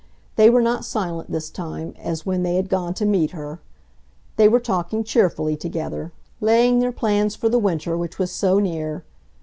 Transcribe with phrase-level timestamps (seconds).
[0.35, 3.59] They were not silent this time, as when they had gone to meet her.
[4.35, 9.03] They were talking cheerfully together, laying their plans for the winter which was so near.